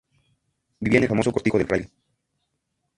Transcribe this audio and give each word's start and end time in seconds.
Vivía 0.79 0.97
en 0.97 1.03
el 1.03 1.09
famoso 1.09 1.31
Cortijo 1.31 1.59
del 1.59 1.67
Fraile. 1.67 1.91